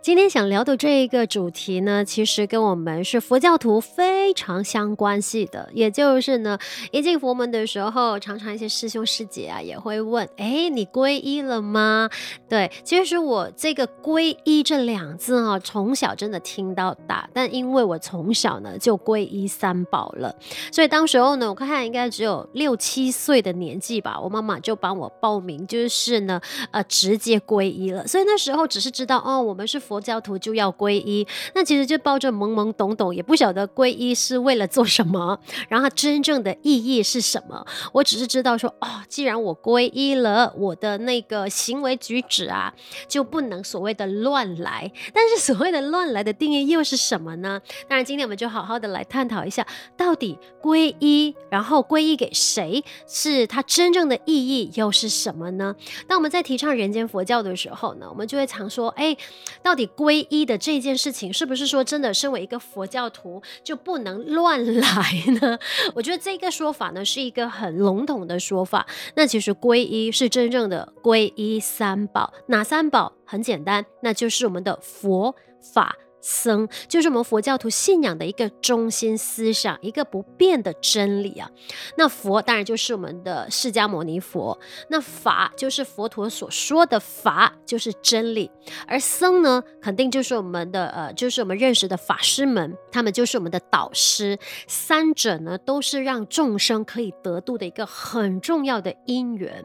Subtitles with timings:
[0.00, 5.70] 今天想聊的这一个主题呢，其实跟我们是佛教徒非常相关系的。
[5.72, 6.58] 也就是呢，
[6.90, 12.10] 一进佛门的时候，常常一些师兄师姐啊也会问：“哎，你皈依了吗？”
[12.50, 17.30] 对，其实我这个“皈依”这两字啊，从小真的听到大。
[17.32, 20.34] 但因为我从小呢就皈依三宝了，
[20.72, 26.40] 所以当时候呢，我看看应该只有六七岁的年纪吧，我妈妈就帮我报名，就是呢，
[26.72, 28.06] 呃，直接皈依了。
[28.08, 29.51] 所以那时候只是知道哦，我。
[29.52, 35.38] 我们是佛教徒就要皈依，那其实就抱着懵懵懂懂，也不晓得皈依是为了做什么，
[35.68, 37.66] 然后它真正的意义是什么。
[37.92, 42.72] 我只是知道说，哦，既然我皈依了，我的那个行为举止啊，
[43.06, 44.90] 就不能所谓的乱来。
[45.12, 47.60] 但是所谓的乱来的定义又是什么呢？
[47.86, 49.66] 当然，今天我们就好好的来探讨一下，
[49.98, 55.76] 到底皈依，然后皈依给谁，是它真正的意义又是什么呢？
[56.08, 59.14] 当我们在提倡人间佛教的时候呢，我们就会常说，哎。
[59.62, 65.02] 到底皈依的这件事情，是不是说真的，身为一个佛教徒就不能乱来
[65.40, 65.58] 呢？
[65.94, 68.86] 我觉得这个说法呢是一个很笼统的说法。
[69.14, 73.12] 那其实皈依是真正的皈依三宝，哪三宝？
[73.24, 75.34] 很简单，那就是我们的佛
[75.74, 75.96] 法。
[76.22, 81.50] 僧就是我们佛教徒信仰的一个中心思想，一个不变的真理啊。
[81.98, 88.50] 那佛当然就是我们的释迦牟尼佛，那法就是佛陀所说的法，就是真理。
[88.86, 94.38] 而僧呢，肯定就是我们的呃，就是我们认识的法师们，他们就是我们的导师。
[94.68, 99.64] 三者呢，都是让众生可以得度的一个很重要的因缘。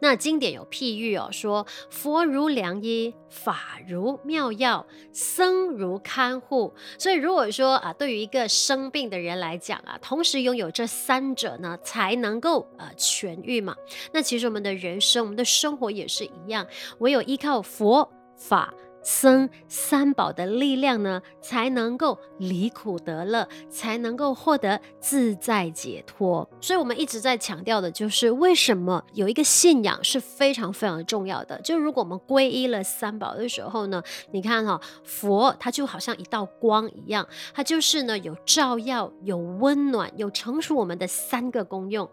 [0.00, 13.76] 那经典有譬喻哦，说佛如良医，法如妙药，僧如看护，所以如果说啊，对于一个生病的人来讲啊，同时拥有这三者呢，才能够呃痊愈嘛。
[14.12, 16.66] 那其实我们的人生，我们的生活也是一样，
[16.98, 18.72] 唯有依靠佛法。
[19.10, 26.46] 僧三宝的力量呢，才能够离苦得乐，才能够获得自在解脱。
[26.60, 31.58] 所以，我们一直在强调的就是，为什么有一个信仰是非常非常重要的。
[31.62, 42.06] 就如果我们皈依了三宝的时候呢，你看哈、佛它就好像一道光一样，它就是呢有照耀、有温暖、有成熟我们的三个功用。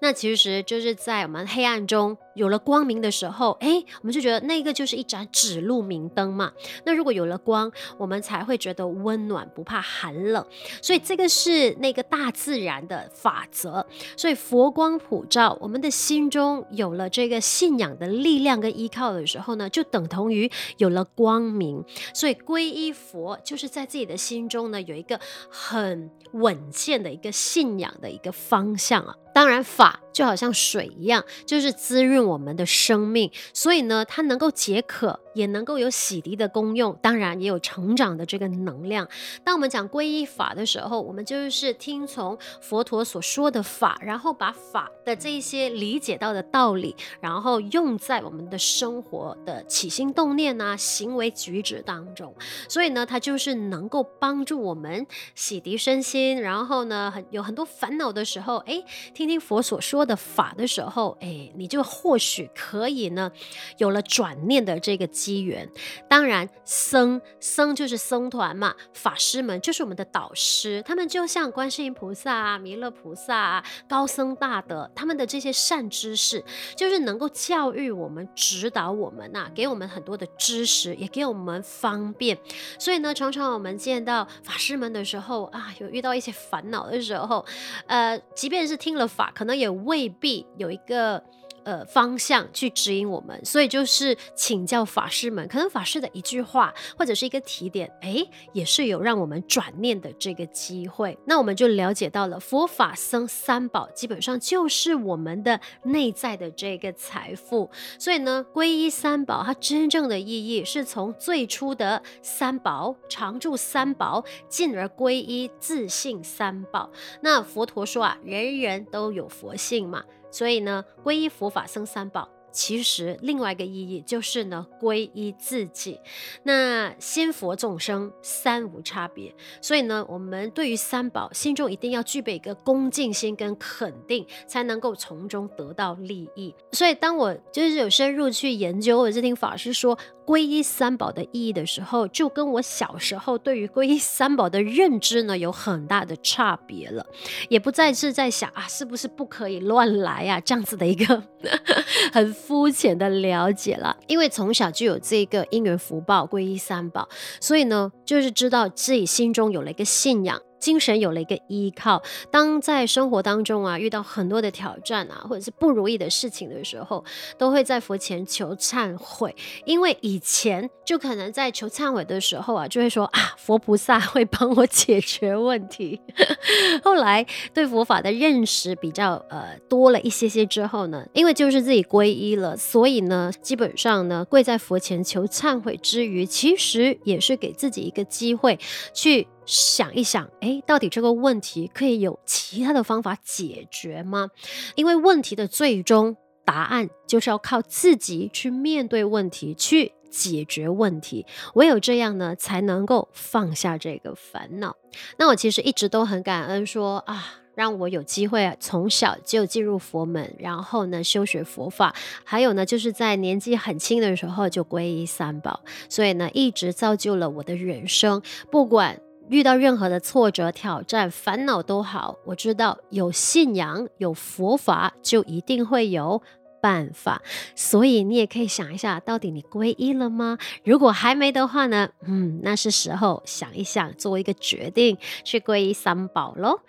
[0.00, 6.52] 那其实就是在我们黑暗中有了光明的时候，哎，我们就觉得那个就是一盏指路明灯嘛。
[6.84, 10.44] 那如果有了光，我们才会觉得温暖，不怕寒冷。
[10.80, 13.84] 所以这个是那个大自然的法则。
[14.16, 21.84] 所以佛光普照，我们的心中有了这个信仰的力量跟依靠的时候呢，就等同于有了光明。
[22.14, 29.14] 所以皈依佛，就是在自己的心中呢，有一个很稳健的一个信仰的一个方向啊。
[29.40, 39.08] 当然，法就好像水一样，就是滋润我们的生命，所以呢，它能够解渴，也能够有洗涤的功用，当然也有成长的这个能量。
[39.44, 52.34] 当我们讲皈依法的时候，我们就是听从佛陀所说的法，然后把法的这一些理解到的道理，然后用在我们的生活的起心动念啊、行为举止当中。
[52.68, 58.84] 所以呢，它就是能够帮助我们洗涤身心，然后呢，很有很多烦恼的时候，哎。
[59.14, 63.30] 听听佛所说的法的时候，哎，你就或许可以呢，
[63.78, 65.68] 有了转念的这个机缘。
[66.08, 76.42] 当然，僧僧就是僧团嘛，法师们就是我们的导师，他们就像观世音菩萨啊、弥勒菩萨啊、高僧大德，他们的这些善知识，
[76.74, 82.38] 就是能够教育我们、指导我们呐、给我们很多的知识，也给我们方便。
[82.78, 87.44] 所以呢，常常我们见到法师们的时候啊，有遇到一些烦恼的时候，
[87.86, 89.10] 呃，即便是听了。
[89.10, 91.20] 法可能也未必有一个
[91.64, 101.16] 呃方向去指引我们，所以就是请教法师们，可能法师的一句话或者是一个提点，哎，也是有让我们转念的这个机会。
[101.26, 107.70] 那我们就了解到了佛法僧三宝基本上就是我们的内在的这个财富。
[107.98, 116.90] 所以呢，皈依三宝，它真正的意义是从最初的三宝常住三宝，进而皈依自信三宝。
[117.22, 118.86] 那佛陀说啊，人人。
[118.90, 126.00] 都有佛性嘛，所以呢，皈依佛法僧三宝，其实另外一个意义就是呢，皈依自己。
[126.42, 136.54] 那心佛众生三无差别，所以呢，我们对于三宝心中一定要具备一个恭敬心跟肯定，才能够从中得到利益。
[136.72, 139.98] 所以，当我就是有深入去研究，或者是听法师说。
[140.30, 147.04] 皈依三宝的意义的时候，就跟我小时候对于皈依三宝的认知呢有很大的差别了，
[147.48, 151.20] 也不再是在想啊是不是不可以乱来啊这样子的一个
[152.14, 153.96] 很肤浅的了解了。
[154.06, 157.08] 因为从小就有这个因缘福报皈依三宝，
[157.40, 160.40] 所以呢就是知道自己心中有了一个信仰。
[160.60, 167.04] 精神有了一个依靠，当在生活当中啊遇到很多的挑战啊，或者是不如意的事情的时候，
[167.38, 169.34] 都会在佛前求忏悔。
[169.64, 176.00] 因为以前就可能在求忏悔的时候啊，就会说啊，佛菩萨会帮我解决问题。
[176.84, 188.58] 后来对佛法的认识比较呃多了一些些之后呢，因为就是自己皈依了，所以呢，基本上呢跪在佛前求忏悔之余，其实也是给自己一个机会
[188.92, 189.26] 去。
[189.50, 194.30] 想一想，诶，到底这个问题可以有其他的方法解决吗？
[194.76, 201.26] 因为问题的最终答案就是要靠自己去面对问题，去解决问题。
[201.54, 204.76] 唯有这样呢，才能够放下这个烦恼。
[205.18, 211.92] 那我其实一直都很感恩说，说啊，让我有机会从小就进入佛门，然后呢修学佛法，
[212.22, 219.00] 还有呢就是在年纪很轻的时候就皈依三宝，所以呢一直造就了我的人生，不管。
[219.30, 226.20] 遇到任何的挫折、挑战、烦恼都好，我知道有信仰、有佛法，就一定会有
[226.60, 227.22] 办法。
[227.54, 230.38] 所以你也可以想一下，到底你皈依了吗？
[230.64, 231.88] 如果还没的话呢？
[232.06, 236.60] 嗯，那是时候想一想，做一个决定，去皈依三宝喽。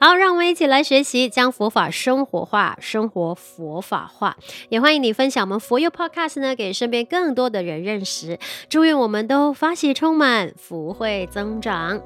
[0.00, 4.36] 好，让我们一起来学习，将佛法生活化，生活佛法化。
[4.68, 8.38] 也欢迎你分享我们佛佑 Podcast 呢，给身边更多的人认识。
[8.68, 12.00] 祝愿我们都发喜充满，福慧增长。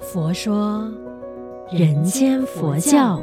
[0.00, 0.90] 佛说，
[1.70, 3.20] 人间佛教。